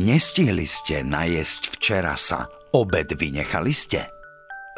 [0.00, 4.08] Nestihli ste najesť včera sa, obed vynechali ste?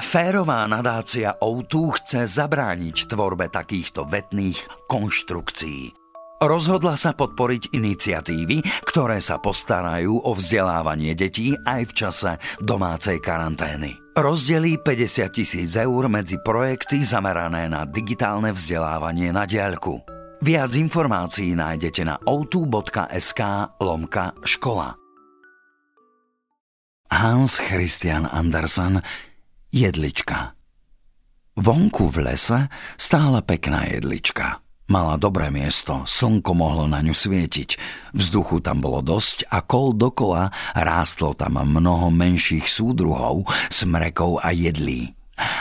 [0.02, 5.94] Férová nadácia O2 chce zabrániť tvorbe takýchto vetných konštrukcií.
[6.42, 13.94] Rozhodla sa podporiť iniciatívy, ktoré sa postarajú o vzdelávanie detí aj v čase domácej karantény.
[14.18, 20.02] Rozdelí 50 tisíc eur medzi projekty zamerané na digitálne vzdelávanie na diaľku.
[20.42, 23.40] Viac informácií nájdete na outu.sk
[23.78, 25.01] lomka škola.
[27.12, 29.04] Hans Christian Andersen
[29.68, 30.56] Jedlička
[31.60, 34.64] Vonku v lese stála pekná jedlička.
[34.88, 37.76] Mala dobré miesto, slnko mohlo na ňu svietiť,
[38.16, 45.12] vzduchu tam bolo dosť a kol dokola rástlo tam mnoho menších súdruhov, smrekov a jedlí.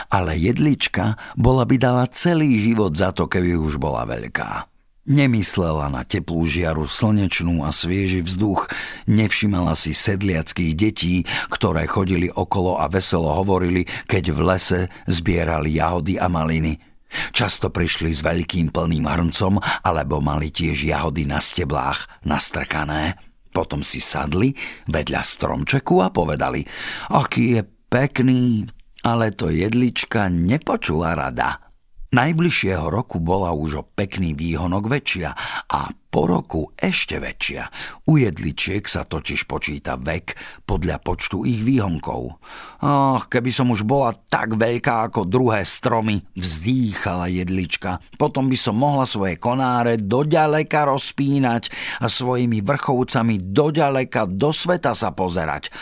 [0.08, 4.71] Ale jedlička bola by dala celý život za to, keby už bola veľká.
[5.02, 8.70] Nemyslela na teplú žiaru slnečnú a svieži vzduch,
[9.10, 16.22] nevšimala si sedliackých detí, ktoré chodili okolo a veselo hovorili, keď v lese zbierali jahody
[16.22, 16.78] a maliny–
[17.32, 23.20] Často prišli s veľkým plným hrncom alebo mali tiež jahody na steblách nastrkané.
[23.52, 24.56] Potom si sadli
[24.88, 26.64] vedľa stromčeku a povedali,
[27.12, 28.64] aký je pekný,
[29.04, 31.71] ale to jedlička nepočula rada.
[32.12, 35.32] Najbližšieho roku bola už o pekný výhonok väčšia
[35.64, 37.72] a po roku ešte väčšia.
[38.04, 40.36] U jedličiek sa totiž počíta vek
[40.68, 42.36] podľa počtu ich výhonkov.
[42.84, 48.04] Ach, keby som už bola tak veľká ako druhé stromy, vzdýchala jedlička.
[48.20, 51.72] Potom by som mohla svoje konáre doďaleka rozpínať
[52.04, 55.72] a svojimi vrchovcami doďaleka do sveta sa pozerať.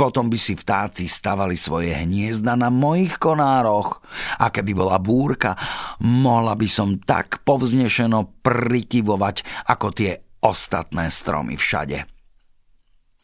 [0.00, 4.00] Potom by si vtáci stavali svoje hniezda na mojich konároch.
[4.40, 5.52] A keby bola búrka,
[6.00, 12.08] mohla by som tak povznešeno prikyvovať ako tie ostatné stromy všade.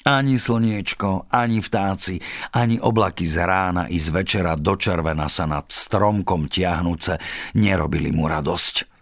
[0.04, 2.20] Ani slniečko, ani vtáci,
[2.52, 7.16] ani oblaky z rána i z večera do červena sa nad stromkom tiahnuce
[7.56, 8.95] nerobili mu radosť.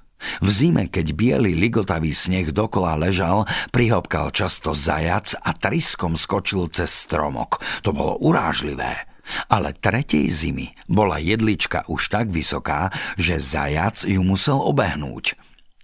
[0.44, 6.90] V zime, keď biely ligotavý sneh dokola ležal, prihopkal často zajac a triskom skočil cez
[6.92, 7.60] stromok.
[7.82, 9.08] To bolo urážlivé.
[9.48, 15.32] Ale tretej zimy bola jedlička už tak vysoká, že zajac ju musel obehnúť.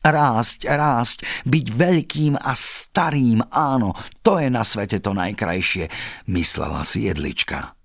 [0.00, 3.92] Rásť, rásť, byť veľkým a starým, áno,
[4.24, 5.92] to je na svete to najkrajšie,
[6.32, 7.79] myslela si jedlička.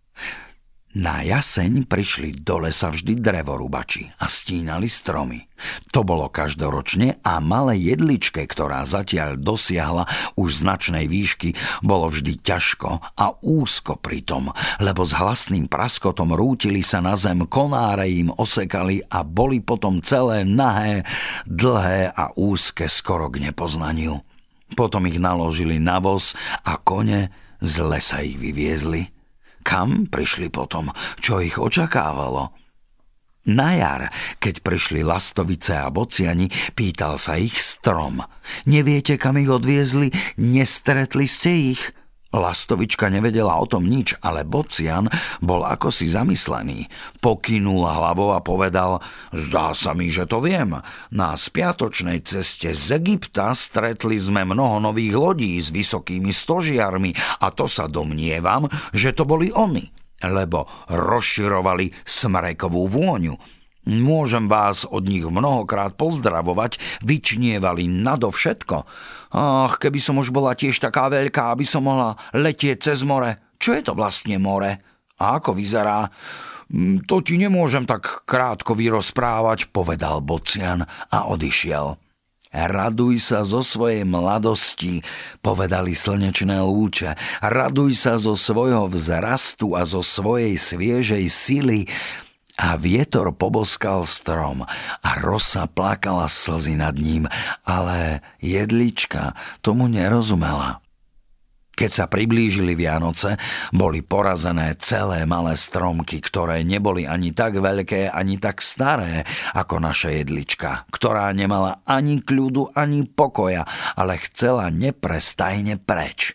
[0.96, 5.44] Na jaseň prišli do lesa vždy drevorubači a stínali stromy.
[5.92, 10.08] To bolo každoročne a malé jedličke, ktorá zatiaľ dosiahla
[10.40, 11.52] už značnej výšky,
[11.84, 18.08] bolo vždy ťažko a úzko pritom, lebo s hlasným praskotom rútili sa na zem, konáre
[18.08, 21.04] im osekali a boli potom celé nahé,
[21.44, 24.24] dlhé a úzke skoro k nepoznaniu.
[24.80, 29.12] Potom ich naložili na voz a kone z lesa ich vyviezli–
[29.66, 30.94] kam prišli potom?
[31.18, 32.54] Čo ich očakávalo?
[33.46, 34.10] Na jar,
[34.42, 38.22] keď prišli lastovice a bociani, pýtal sa ich strom.
[38.66, 40.10] Neviete, kam ich odviezli?
[40.42, 41.82] Nestretli ste ich?
[42.36, 45.08] Lastovička nevedela o tom nič, ale Bocian
[45.40, 46.84] bol ako si zamyslený.
[47.24, 49.00] Pokynul hlavou a povedal,
[49.32, 50.76] zdá sa mi, že to viem.
[51.16, 57.72] Na spiatočnej ceste z Egypta stretli sme mnoho nových lodí s vysokými stožiarmi a to
[57.72, 59.88] sa domnievam, že to boli oni,
[60.28, 63.65] lebo rozširovali smrekovú vôňu.
[63.86, 68.78] Môžem vás od nich mnohokrát pozdravovať, vyčnievali nadovšetko.
[69.36, 73.56] Ach, keby som už bola tiež taká veľká, aby som mohla letieť cez more.
[73.62, 74.82] Čo je to vlastne more?
[75.22, 76.10] A ako vyzerá?
[76.74, 80.82] Mm, to ti nemôžem tak krátko vyrozprávať, povedal Bocian
[81.14, 82.02] a odišiel.
[82.56, 85.04] Raduj sa zo svojej mladosti,
[85.44, 87.12] povedali slnečné lúče.
[87.44, 91.84] Raduj sa zo svojho vzrastu a zo svojej sviežej sily.
[92.56, 94.64] A vietor poboskal strom
[95.04, 97.28] a rosa plakala slzy nad ním,
[97.68, 100.80] ale jedlička tomu nerozumela.
[101.76, 103.36] Keď sa priblížili Vianoce,
[103.76, 110.16] boli porazené celé malé stromky, ktoré neboli ani tak veľké, ani tak staré ako naša
[110.24, 113.68] jedlička, ktorá nemala ani kľudu, ani pokoja,
[114.00, 116.32] ale chcela neprestajne preč.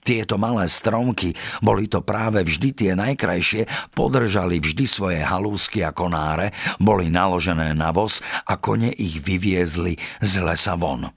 [0.00, 6.56] Tieto malé stromky, boli to práve vždy tie najkrajšie, podržali vždy svoje halúsky a konáre,
[6.80, 11.12] boli naložené na voz a kone ich vyviezli z lesa von.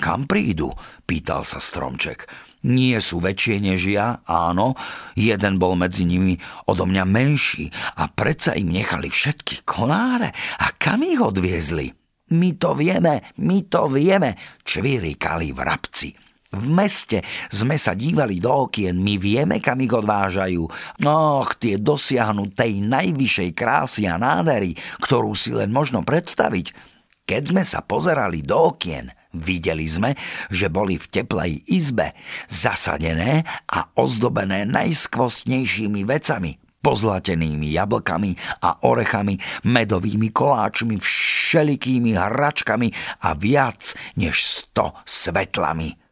[0.00, 0.74] Kam prídu?
[1.06, 2.26] pýtal sa stromček.
[2.64, 4.72] Nie sú väčšie než ja, áno,
[5.12, 7.68] jeden bol medzi nimi odo mňa menší
[8.00, 10.32] a predsa im nechali všetky konáre
[10.64, 11.92] a kam ich odviezli?
[12.32, 16.33] My to vieme, my to vieme, čvirikali vrabci.
[16.54, 17.20] V meste
[17.50, 20.62] sme sa dívali do okien, my vieme, kam ich odvážajú.
[21.04, 26.94] Och, tie dosiahnu tej najvyššej krásy a nádery, ktorú si len možno predstaviť.
[27.24, 30.12] Keď sme sa pozerali do okien, videli sme,
[30.52, 32.12] že boli v teplej izbe,
[32.46, 42.92] zasadené a ozdobené najskvostnejšími vecami, pozlatenými jablkami a orechami, medovými koláčmi, všelikými hračkami
[43.24, 46.03] a viac než sto svetlami.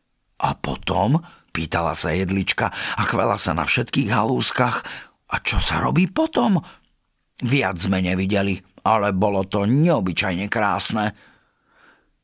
[0.43, 1.23] A potom,
[1.55, 4.83] pýtala sa jedlička a chvela sa na všetkých halúskach,
[5.33, 6.61] a čo sa robí potom?
[7.43, 11.17] Viac sme nevideli, ale bolo to neobyčajne krásne.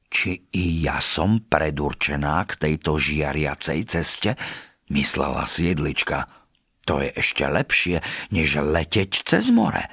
[0.08, 4.30] Či i ja som predurčená k tejto žiariacej ceste?
[4.92, 6.28] Myslela si jedlička.
[6.88, 8.00] To je ešte lepšie,
[8.32, 9.84] než leteť cez more.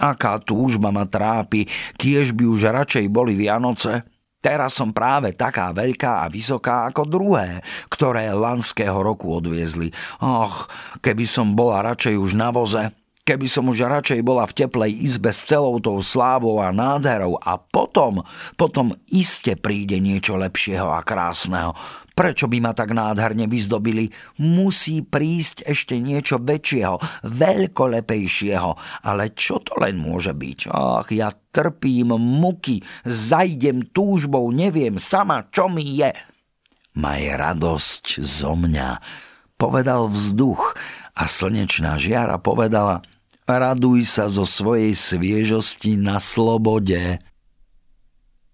[0.00, 1.68] Aká túžba ma trápi,
[2.00, 4.04] kiež by už radšej boli Vianoce.
[4.40, 9.90] Teraz som práve taká veľká a vysoká ako druhé, ktoré lanského roku odviezli.
[10.22, 10.70] Och,
[11.02, 12.94] keby som bola radšej už na voze,
[13.26, 17.58] keby som už radšej bola v teplej izbe s celou tou slávou a nádherou a
[17.58, 18.22] potom,
[18.54, 21.74] potom iste príde niečo lepšieho a krásneho.
[22.16, 24.08] Prečo by ma tak nádherne vyzdobili?
[24.40, 26.96] Musí prísť ešte niečo väčšieho,
[27.28, 28.70] veľkolepejšieho.
[29.04, 30.72] Ale čo to len môže byť?
[30.72, 36.08] Ach, ja trpím muky, zajdem túžbou, neviem sama, čo mi je.
[36.96, 38.96] Maj radosť zo mňa,
[39.60, 40.72] povedal vzduch
[41.12, 43.04] a slnečná žiara povedala
[43.46, 47.22] Raduj sa zo svojej sviežosti na slobode.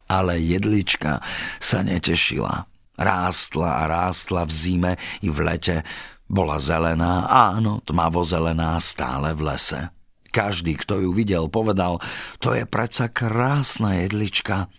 [0.04, 1.24] Ale jedlička
[1.56, 2.71] sa netešila.
[3.02, 4.92] Rástla a rástla v zime
[5.26, 5.76] i v lete.
[6.30, 9.90] Bola zelená, áno, tmavo zelená, stále v lese.
[10.32, 12.00] Každý, kto ju videl, povedal,
[12.40, 14.70] to je predsa krásna jedlička.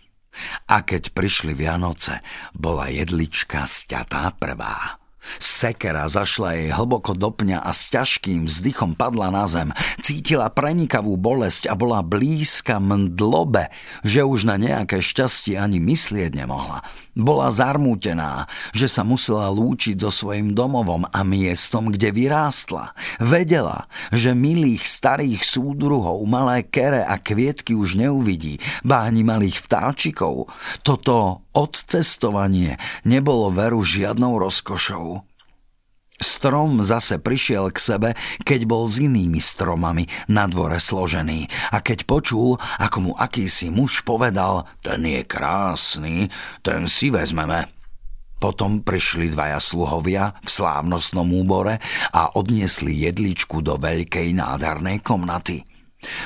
[0.66, 2.18] A keď prišli Vianoce,
[2.56, 5.03] bola jedlička sťatá prvá.
[5.38, 9.70] Sekera zašla jej hlboko do pňa a s ťažkým vzdychom padla na zem.
[10.00, 13.70] Cítila prenikavú bolesť a bola blízka mdlobe,
[14.04, 16.84] že už na nejaké šťastie ani myslieť nemohla.
[17.14, 22.90] Bola zarmútená, že sa musela lúčiť so svojim domovom a miestom, kde vyrástla.
[23.22, 30.50] Vedela, že milých starých súdruhov, malé kere a kvietky už neuvidí, ba ani malých vtáčikov.
[30.82, 35.13] Toto odcestovanie nebolo veru žiadnou rozkošou.
[36.24, 38.10] Strom zase prišiel k sebe,
[38.40, 41.44] keď bol s inými stromami na dvore složený
[41.76, 46.32] a keď počul, ako mu akýsi muž povedal, ten je krásny,
[46.64, 47.68] ten si vezmeme.
[48.40, 51.80] Potom prišli dvaja sluhovia v slávnostnom úbore
[52.12, 55.73] a odniesli jedličku do veľkej nádhernej komnaty.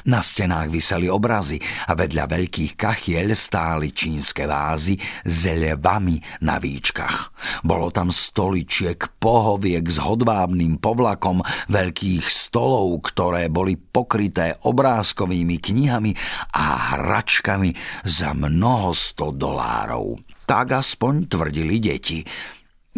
[0.06, 1.58] Na stenách vyseli obrazy
[1.88, 7.32] a vedľa veľkých kachiel stáli čínske vázy s levami na výčkach.
[7.62, 16.12] Bolo tam stoličiek, pohoviek s hodvábnym povlakom, veľkých stolov, ktoré boli pokryté obrázkovými knihami
[16.54, 20.20] a hračkami za mnoho sto dolárov.
[20.48, 22.24] Tak aspoň tvrdili deti.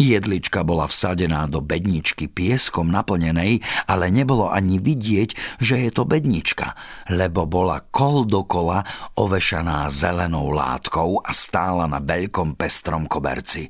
[0.01, 6.73] Jedlička bola vsadená do bedničky pieskom naplnenej, ale nebolo ani vidieť, že je to bednička,
[7.13, 8.81] lebo bola kol dokola
[9.21, 13.69] ovešaná zelenou látkou a stála na veľkom pestrom koberci.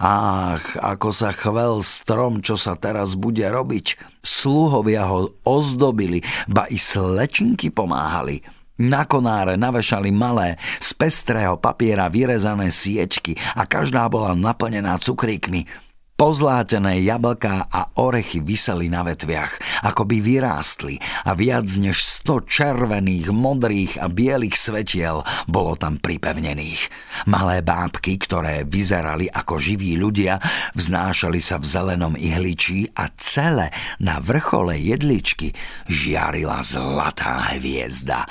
[0.00, 4.00] Ach, ako sa chvel strom, čo sa teraz bude robiť.
[4.24, 8.40] Sluhovia ho ozdobili, ba i slečinky pomáhali–
[8.78, 15.88] na konáre navešali malé, z pestrého papiera vyrezané siečky a každá bola naplnená cukríkmi.
[16.18, 19.54] Pozlátené jablká a orechy vyseli na vetviach,
[19.86, 26.90] ako by vyrástli a viac než sto červených, modrých a bielých svetiel bolo tam pripevnených.
[27.30, 30.42] Malé bábky, ktoré vyzerali ako živí ľudia,
[30.74, 33.70] vznášali sa v zelenom ihličí a celé
[34.02, 35.54] na vrchole jedličky
[35.86, 38.26] žiarila zlatá hviezda.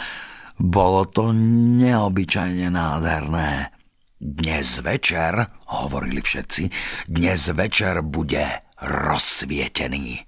[0.58, 1.30] Bolo to
[1.78, 3.70] neobyčajne nádherné.
[4.18, 6.64] Dnes večer, hovorili všetci,
[7.06, 10.26] dnes večer bude rozsvietený.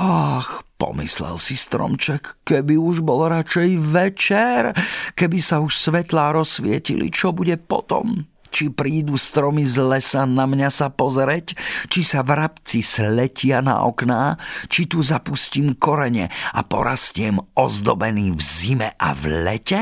[0.00, 4.72] Ach, pomyslel si stromček, keby už bol radšej večer,
[5.12, 8.24] keby sa už svetlá rozsvietili, čo bude potom?
[8.52, 11.56] Či prídu stromy z lesa na mňa sa pozrieť,
[11.88, 14.36] či sa vrabci sletia na okná,
[14.68, 19.80] či tu zapustím korene a porastiem ozdobený v zime a v lete?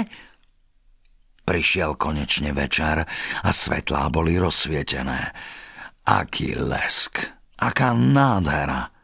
[1.42, 3.02] Prišiel konečne večer
[3.42, 5.34] a svetlá boli rozsvietené.
[6.06, 7.26] Aký lesk,
[7.58, 8.99] aká nádhera.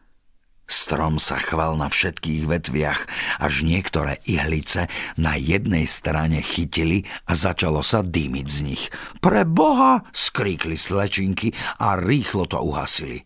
[0.67, 3.07] Strom sa chval na všetkých vetviach,
[3.39, 8.83] až niektoré ihlice na jednej strane chytili a začalo sa dýmiť z nich.
[9.23, 10.03] Pre Boha!
[10.11, 13.23] skríkli slečinky a rýchlo to uhasili.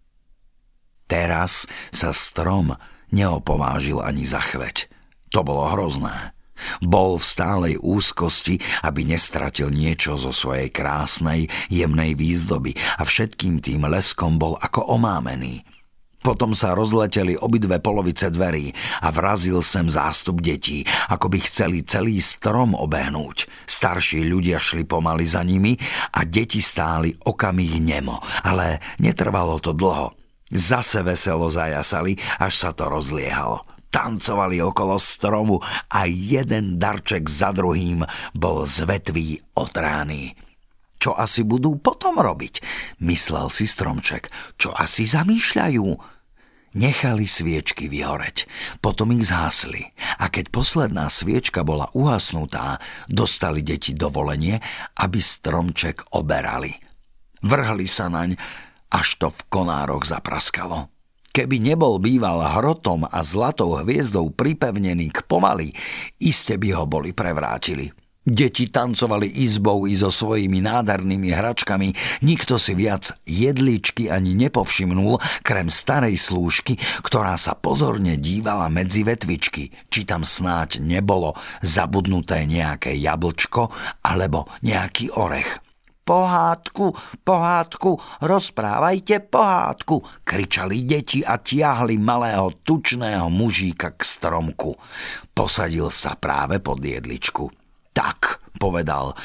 [1.10, 2.78] Teraz sa strom
[3.10, 4.88] neopovážil ani zachveť.
[5.34, 6.38] To bolo hrozné.
[6.78, 13.90] Bol v stálej úzkosti, aby nestratil niečo zo svojej krásnej, jemnej výzdoby a všetkým tým
[13.90, 15.66] leskom bol ako omámený.
[16.22, 18.70] Potom sa rozleteli obidve polovice dverí
[19.02, 23.50] a vrazil sem zástup detí, ako by chceli celý strom obehnúť.
[23.66, 25.74] Starší ľudia šli pomaly za nimi
[26.14, 30.14] a deti stáli okamih nemo, ale netrvalo to dlho.
[30.52, 33.66] Zase veselo zajasali, až sa to rozliehalo.
[33.92, 35.58] Tancovali okolo stromu
[35.92, 40.51] a jeden darček za druhým bol z vetví otrány.
[41.02, 42.62] Čo asi budú potom robiť?
[43.02, 44.30] Myslel si stromček.
[44.62, 45.86] Čo asi zamýšľajú?
[46.72, 48.48] Nechali sviečky vyhoreť,
[48.80, 49.92] potom ich zhasli
[50.22, 52.80] a keď posledná sviečka bola uhasnutá,
[53.12, 54.64] dostali deti dovolenie,
[54.96, 56.72] aby stromček oberali.
[57.44, 58.40] Vrhli sa naň,
[58.88, 60.88] až to v konároch zapraskalo.
[61.36, 65.76] Keby nebol býval hrotom a zlatou hviezdou pripevnený k pomaly,
[66.24, 67.92] iste by ho boli prevrátili.
[68.22, 75.74] Deti tancovali izbou i so svojimi nádhernými hračkami, nikto si viac jedličky ani nepovšimnul, krem
[75.74, 81.34] starej slúžky, ktorá sa pozorne dívala medzi vetvičky, či tam snáď nebolo
[81.66, 83.74] zabudnuté nejaké jablčko
[84.06, 85.58] alebo nejaký orech.
[86.06, 86.94] Pohádku,
[87.26, 94.78] pohádku, rozprávajte pohádku, kričali deti a tiahli malého tučného mužíka k stromku.
[95.34, 97.61] Posadil sa práve pod jedličku.
[97.92, 99.16] Tak, povedal,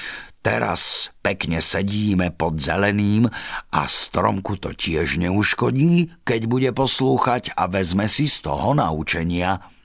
[0.42, 3.26] teraz pekne sedíme pod zeleným
[3.70, 9.75] a stromku to tiež neuškodí, keď bude poslúchať a vezme si z toho naučenia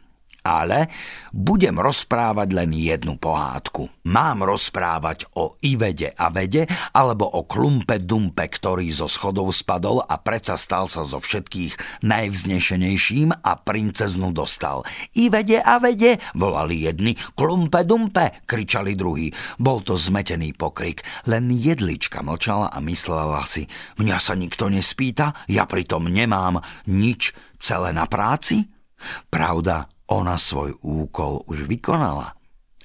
[0.42, 0.90] ale
[1.30, 3.90] budem rozprávať len jednu pohádku.
[4.10, 10.18] Mám rozprávať o Ivede a Vede alebo o Klumpe Dumpe, ktorý zo schodov spadol a
[10.18, 14.82] predsa stal sa zo všetkých najvznešenejším a princeznu dostal.
[15.14, 19.30] Ivede a Vede, volali jedni, Klumpe Dumpe, kričali druhí.
[19.62, 23.70] Bol to zmetený pokrik, len jedlička mlčala a myslela si,
[24.02, 28.66] mňa sa nikto nespýta, ja pritom nemám nič celé na práci?
[29.30, 32.36] Pravda, ona svoj úkol už vykonala.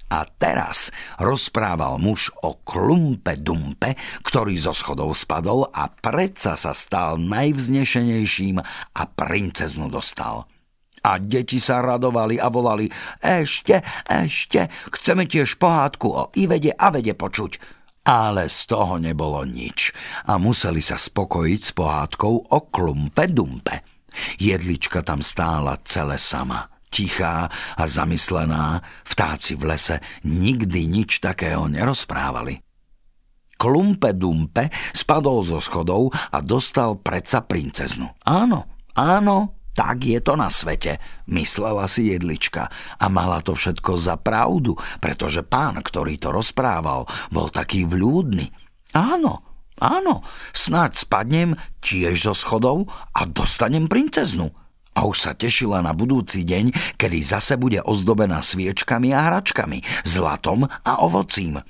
[0.07, 7.19] A teraz rozprával muž o klumpe dumpe, ktorý zo schodov spadol a predsa sa stal
[7.19, 8.63] najvznešenejším
[8.95, 10.47] a princeznu dostal.
[11.03, 12.87] A deti sa radovali a volali
[13.19, 17.59] Ešte, ešte, chceme tiež pohádku o Ivede a Vede počuť.
[18.07, 19.91] Ale z toho nebolo nič
[20.31, 23.83] a museli sa spokojiť s pohádkou o klumpe dumpe.
[24.39, 26.63] Jedlička tam stála celé sama–
[26.97, 32.65] tichá a zamyslená, vtáci v lese nikdy nič takého nerozprávali.
[33.57, 38.09] Klumpe Dumpe spadol zo schodov a dostal predsa princeznu.
[38.25, 40.97] Áno, áno, tak je to na svete,
[41.29, 47.53] myslela si jedlička a mala to všetko za pravdu, pretože pán, ktorý to rozprával, bol
[47.53, 48.53] taký vľúdny.
[48.97, 49.45] Áno,
[49.77, 50.25] áno,
[50.57, 51.51] snáď spadnem
[51.85, 54.66] tiež zo schodov a dostanem princeznu
[54.97, 60.65] a už sa tešila na budúci deň, kedy zase bude ozdobená sviečkami a hračkami, zlatom
[60.65, 61.61] a ovocím.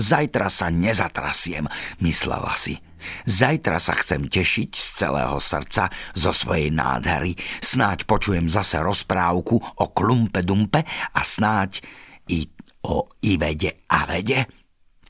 [0.00, 1.70] Zajtra sa nezatrasiem,
[2.02, 2.80] myslela si.
[3.24, 9.86] Zajtra sa chcem tešiť z celého srdca, zo svojej nádhery, snáď počujem zase rozprávku o
[9.92, 11.80] klumpe dumpe a snáď
[12.28, 12.48] i
[12.84, 14.48] o Ivede a vede.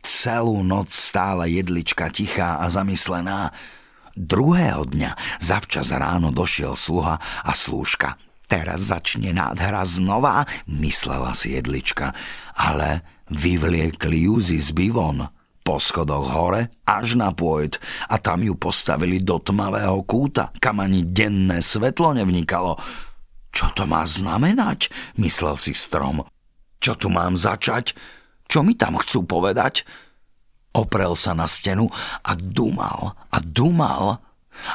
[0.01, 3.53] Celú noc stála jedlička tichá a zamyslená,
[4.19, 8.19] Druhého dňa zavčas ráno došiel sluha a slúžka.
[8.51, 12.11] Teraz začne nádhera znova, myslela si jedlička,
[12.59, 15.31] ale vyvliekli ju z bivon
[15.63, 17.79] po schodoch hore až na pôjď
[18.11, 22.75] a tam ju postavili do tmavého kúta, kam ani denné svetlo nevnikalo.
[23.55, 24.91] Čo to má znamenať?
[25.23, 26.27] myslel si strom.
[26.83, 27.95] Čo tu mám začať?
[28.51, 29.87] Čo mi tam chcú povedať?
[30.71, 31.91] Oprel sa na stenu
[32.23, 34.23] a dumal a dumal.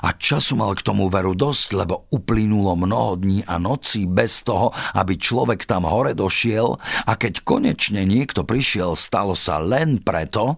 [0.01, 4.73] A času mal k tomu veru dosť, lebo uplynulo mnoho dní a nocí bez toho,
[4.97, 10.57] aby človek tam hore došiel a keď konečne niekto prišiel, stalo sa len preto,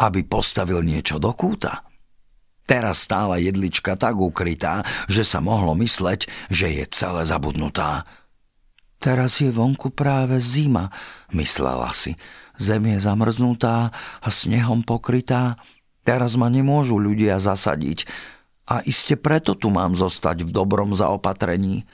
[0.00, 1.86] aby postavil niečo do kúta.
[2.68, 8.04] Teraz stála jedlička tak ukrytá, že sa mohlo mysleť, že je celé zabudnutá.
[8.98, 10.90] Teraz je vonku práve zima,
[11.30, 12.18] myslela si.
[12.58, 15.62] Zem je zamrznutá a snehom pokrytá.
[16.02, 18.04] Teraz ma nemôžu ľudia zasadiť.
[18.68, 21.86] A iste preto tu mám zostať v dobrom zaopatrení.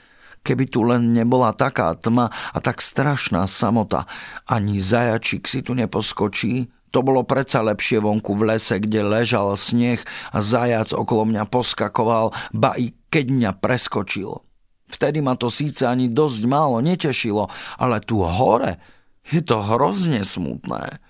[0.44, 4.04] Keby tu len nebola taká tma a tak strašná samota,
[4.44, 9.98] ani zajačik si tu neposkočí, to bolo predsa lepšie vonku v lese, kde ležal sneh
[10.30, 14.44] a zajac okolo mňa poskakoval, ba i keď mňa preskočil.
[14.86, 17.50] Vtedy ma to síce ani dosť málo netešilo,
[17.82, 18.78] ale tu hore
[19.28, 21.00] je to hrozne smutné.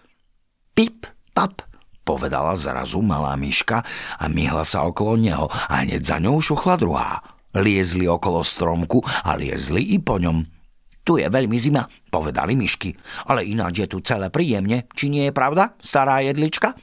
[0.75, 1.63] Pip, pap,
[2.07, 3.83] povedala zrazu malá myška
[4.21, 7.25] a myhla sa okolo neho a hneď za ňou šuchla druhá.
[7.55, 10.43] Liezli okolo stromku a liezli i po ňom.
[11.05, 12.97] Tu je veľmi zima, povedali myšky.
[13.29, 14.89] Ale ináč je tu celé príjemne.
[14.97, 16.75] Či nie je pravda, stará jedlička?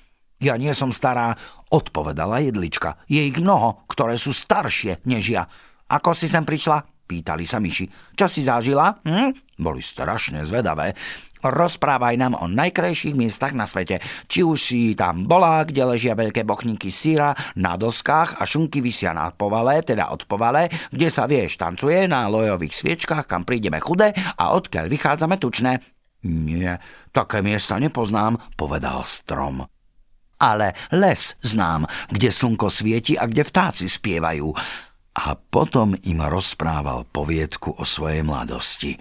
[0.41, 1.37] Ja nie som stará,
[1.73, 3.01] odpovedala jedlička.
[3.09, 5.43] Je ich mnoho, ktoré sú staršie než ja.
[5.89, 6.90] Ako si sem prišla?
[7.11, 8.15] Pýtali sa myši.
[8.15, 9.03] Čo si zažila?
[9.03, 9.59] Hm?
[9.59, 10.95] Boli strašne zvedavé.
[11.43, 13.99] Rozprávaj nám o najkrajších miestach na svete.
[14.31, 19.11] Či už si tam bola, kde ležia veľké bochníky síra na doskách a šunky vysia
[19.11, 24.15] na povale, teda od povale, kde sa vieš tancuje na lojových sviečkách, kam prídeme chudé
[24.15, 25.83] a odkiaľ vychádzame tučné.
[26.29, 26.77] Nie,
[27.09, 29.65] také miesta nepoznám, povedal strom.
[30.37, 34.53] Ale les znám, kde slnko svieti a kde vtáci spievajú.
[35.11, 38.95] A potom im rozprával poviedku o svojej mladosti.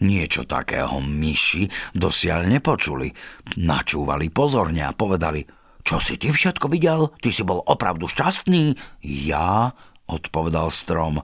[0.00, 3.12] Niečo takého myši dosiaľ nepočuli.
[3.60, 5.44] Načúvali pozorne a povedali,
[5.84, 7.12] čo si ty všetko videl?
[7.20, 8.76] Ty si bol opravdu šťastný?
[9.04, 9.76] Ja,
[10.08, 11.20] odpovedal strom,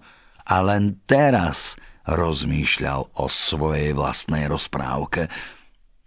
[0.46, 1.74] a len teraz
[2.06, 5.26] rozmýšľal o svojej vlastnej rozprávke.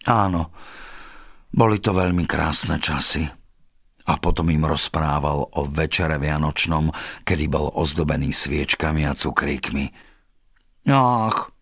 [0.07, 0.55] Áno,
[1.51, 3.27] boli to veľmi krásne časy.
[4.09, 6.89] A potom im rozprával o večere Vianočnom,
[7.21, 9.85] kedy bol ozdobený sviečkami a cukríkmi.
[10.89, 11.53] Ach,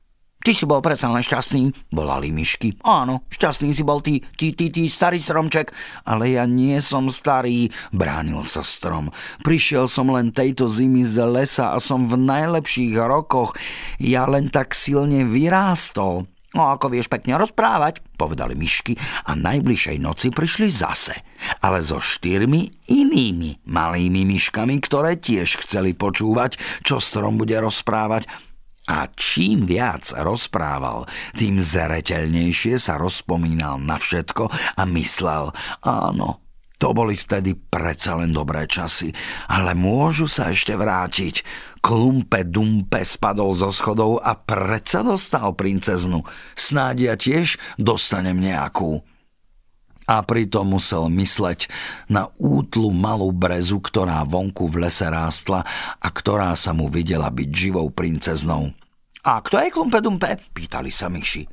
[0.47, 2.79] Ty si bol predsa len šťastný, volali myšky.
[2.87, 5.75] Áno, šťastný si bol ty, ty, ty, ty, starý stromček.
[6.07, 9.11] Ale ja nie som starý, bránil sa strom.
[9.43, 13.59] Prišiel som len tejto zimy z lesa a som v najlepších rokoch.
[13.99, 16.31] Ja len tak silne vyrástol.
[16.57, 18.97] No ako vieš pekne rozprávať, povedali myšky
[19.29, 21.13] a najbližšej noci prišli zase.
[21.61, 28.25] Ale so štyrmi inými malými myškami, ktoré tiež chceli počúvať, čo strom bude rozprávať
[28.89, 31.05] a čím viac rozprával,
[31.37, 35.53] tým zereteľnejšie sa rozpomínal na všetko a myslel,
[35.85, 36.46] áno,
[36.77, 39.09] to boli vtedy predsa len dobré časy,
[39.49, 41.41] ale môžu sa ešte vrátiť.
[41.81, 46.21] Klumpe Dumpe spadol zo schodov a predsa dostal princeznu.
[46.53, 49.01] Snáď ja tiež dostanem nejakú
[50.07, 51.67] a pritom musel mysleť
[52.07, 55.67] na útlu malú brezu, ktorá vonku v lese rástla
[55.99, 58.71] a ktorá sa mu videla byť živou princeznou.
[59.27, 60.39] A kto je Klumpedumpe?
[60.55, 61.43] Pýtali sa myši.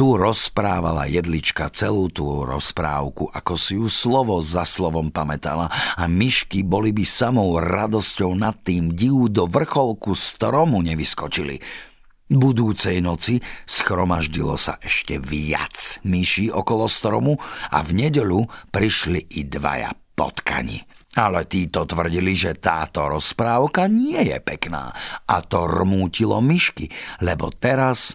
[0.00, 6.64] Tu rozprávala jedlička celú tú rozprávku, ako si ju slovo za slovom pamätala a myšky
[6.64, 11.60] boli by samou radosťou nad tým divu do vrcholku stromu nevyskočili
[12.32, 17.36] budúcej noci schromaždilo sa ešte viac myší okolo stromu
[17.68, 20.80] a v nedeľu prišli i dvaja potkani.
[21.18, 24.94] Ale títo tvrdili, že táto rozprávka nie je pekná
[25.26, 26.86] a to rmútilo myšky,
[27.20, 28.14] lebo teraz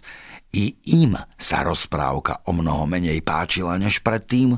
[0.56, 4.56] i im sa rozprávka o mnoho menej páčila než predtým.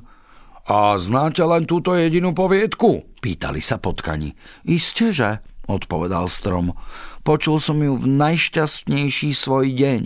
[0.70, 3.18] A znáte len túto jedinú poviedku?
[3.18, 4.38] Pýtali sa potkani.
[4.62, 6.78] Isteže, odpovedal strom.
[7.26, 10.00] Počul som ju v najšťastnejší svoj deň,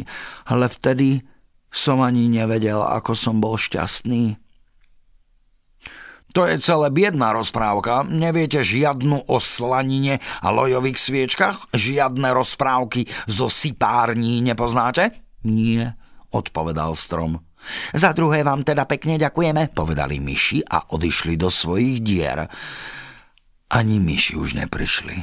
[0.49, 1.29] ale vtedy
[1.69, 4.41] som ani nevedel, ako som bol šťastný.
[6.33, 8.09] To je celé biedná rozprávka.
[8.09, 11.69] Neviete žiadnu o slanine a lojových sviečkach?
[11.77, 15.32] Žiadne rozprávky zo sypární nepoznáte?
[15.43, 15.99] Nie,
[16.31, 17.43] odpovedal strom.
[17.95, 22.51] Za druhé vám teda pekne ďakujeme, povedali myši a odišli do svojich dier.
[23.71, 25.17] Ani myši už neprišli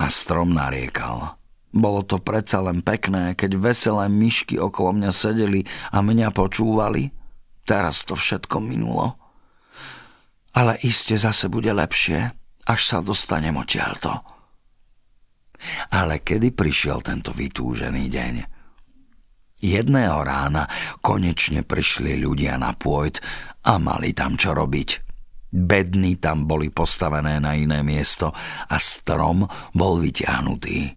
[0.00, 1.36] a strom nariekal.
[1.70, 5.62] Bolo to predsa len pekné, keď veselé myšky okolo mňa sedeli
[5.94, 7.14] a mňa počúvali.
[7.62, 9.14] Teraz to všetko minulo.
[10.50, 12.34] Ale iste zase bude lepšie,
[12.66, 14.18] až sa dostanem odtiaľto.
[15.94, 18.34] Ale kedy prišiel tento vytúžený deň?
[19.60, 20.64] Jedného rána
[21.04, 23.20] konečne prišli ľudia na pôjt
[23.68, 25.12] a mali tam čo robiť.
[25.50, 28.32] Bedny tam boli postavené na iné miesto
[28.70, 29.44] a strom
[29.76, 30.96] bol vyťahnutý.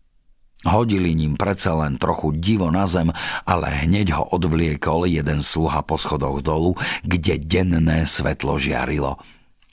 [0.63, 3.11] Hodili ním predsa len trochu divo na zem,
[3.43, 9.19] ale hneď ho odvliekol jeden sluha po schodoch dolu, kde denné svetlo žiarilo.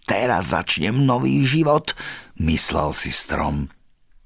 [0.02, 1.94] Teraz začnem nový život,
[2.42, 3.70] myslel si strom.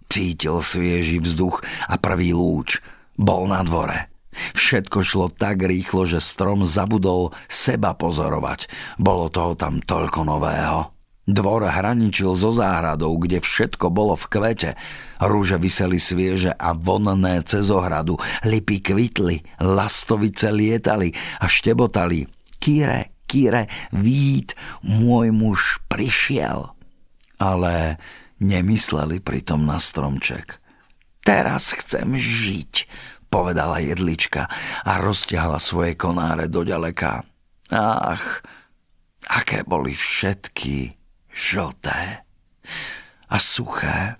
[0.09, 2.81] Cítil svieži vzduch a prvý lúč.
[3.21, 4.14] Bol na dvore.
[4.55, 8.67] Všetko šlo tak rýchlo, že strom zabudol seba pozorovať.
[8.99, 10.95] Bolo toho tam toľko nového.
[11.25, 14.71] Dvor hraničil so záhradou, kde všetko bolo v kvete.
[15.25, 18.21] Rúže vyseli svieže a vonné cez ohradu.
[18.45, 22.29] Lipy kvitli, lastovice lietali a štebotali.
[22.61, 24.53] Kire, kire, vít,
[24.85, 26.77] môj muž prišiel.
[27.41, 27.97] Ale
[28.37, 30.61] nemysleli pritom na stromček.
[31.25, 32.85] Teraz chcem žiť,
[33.35, 34.47] povedala jedlička
[34.87, 37.27] a rozťahla svoje konáre do ďaleka.
[37.75, 38.47] Ach,
[39.27, 40.95] aké boli všetky
[41.35, 42.23] žlté
[43.27, 44.15] a suché.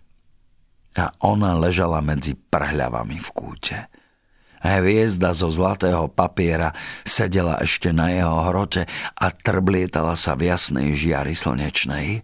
[0.95, 3.79] A ona ležala medzi prhľavami v kúte.
[4.63, 8.87] Hviezda zo zlatého papiera sedela ešte na jeho hrote
[9.19, 12.23] a trblietala sa v jasnej žiari slnečnej.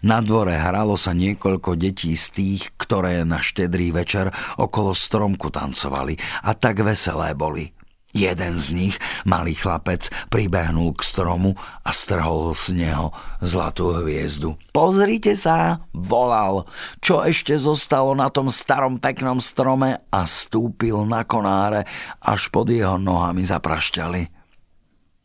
[0.00, 6.16] Na dvore hralo sa niekoľko detí z tých, ktoré na štedrý večer okolo stromku tancovali
[6.44, 7.68] a tak veselé boli–
[8.10, 11.54] Jeden z nich, malý chlapec, pribehnul k stromu
[11.86, 14.58] a strhol z neho zlatú hviezdu.
[14.74, 16.66] Pozrite sa, volal,
[16.98, 21.86] čo ešte zostalo na tom starom peknom strome a stúpil na konáre,
[22.18, 24.22] až pod jeho nohami zaprašťali.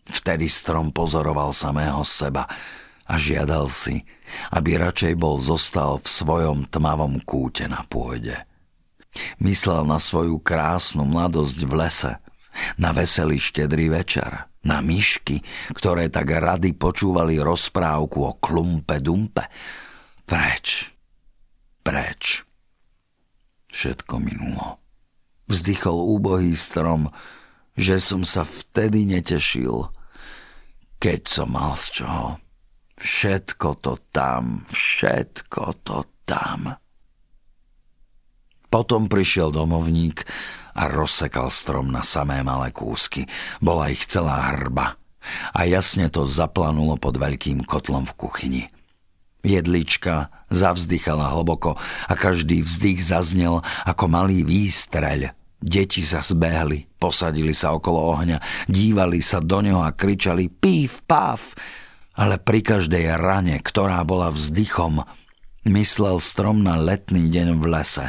[0.05, 2.45] Vtedy strom pozoroval samého seba
[3.05, 4.05] a žiadal si,
[4.49, 8.35] aby radšej bol zostal v svojom tmavom kúte na pôde.
[9.39, 12.13] Myslel na svoju krásnu mladosť v lese–
[12.79, 15.43] na veselý štedrý večer, na myšky,
[15.75, 19.45] ktoré tak rady počúvali rozprávku o klumpe dumpe.
[20.25, 20.89] Preč,
[21.85, 22.41] preč.
[23.69, 24.79] Všetko minulo.
[25.45, 27.11] Vzdychol úbohý strom,
[27.75, 29.91] že som sa vtedy netešil,
[30.97, 32.39] keď som mal z čoho.
[32.95, 36.79] Všetko to tam, všetko to tam.
[38.71, 40.27] Potom prišiel domovník
[40.75, 43.23] a rozsekal strom na samé malé kúsky.
[43.63, 44.99] Bola ich celá hrba
[45.55, 48.63] a jasne to zaplanulo pod veľkým kotlom v kuchyni.
[49.45, 51.77] Jedlička zavzdychala hlboko
[52.09, 55.31] a každý vzdych zaznel ako malý výstreľ.
[55.61, 61.55] Deti sa zbehli, posadili sa okolo ohňa, dívali sa do neho a kričali pív, páv.
[62.15, 65.03] Ale pri každej rane, ktorá bola vzdychom,
[65.67, 68.05] myslel strom na letný deň v lese,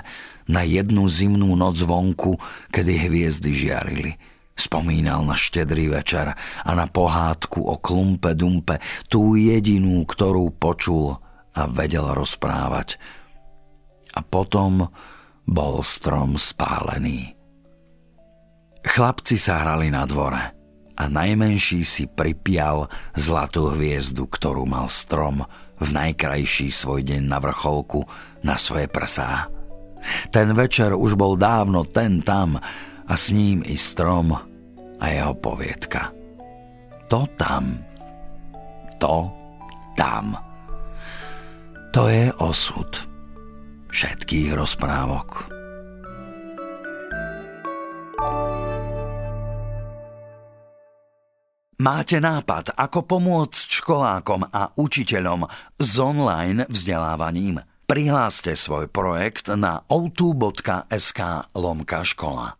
[0.46, 2.38] na jednu zimnú noc vonku,
[2.70, 4.14] kedy hviezdy žiarili.
[4.56, 11.18] Spomínal na štedrý večer a na pohádku o klumpe dumpe, tú jedinú, ktorú počul
[11.52, 12.96] a vedel rozprávať.
[14.16, 14.88] A potom
[15.44, 17.36] bol strom spálený.
[18.86, 20.55] Chlapci sa hrali na dvore
[20.96, 25.44] a najmenší si pripial zlatú hviezdu, ktorú mal strom
[25.76, 28.08] v najkrajší svoj deň na vrcholku
[28.40, 29.52] na svoje prsá.
[30.32, 32.56] Ten večer už bol dávno ten tam
[33.06, 34.32] a s ním i strom
[34.96, 36.10] a jeho poviedka.
[37.12, 37.84] To tam,
[38.96, 39.30] to
[39.94, 40.34] tam.
[41.92, 42.90] To je osud
[43.88, 45.48] všetkých rozprávok.
[51.76, 55.44] Máte nápad, ako pomôcť školákom a učiteľom
[55.76, 57.60] s online vzdelávaním?
[57.84, 61.20] Prihláste svoj projekt na o2.sk
[61.52, 62.56] lomka škola.